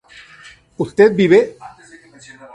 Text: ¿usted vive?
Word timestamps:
¿usted 0.77 1.09
vive? 1.15 1.41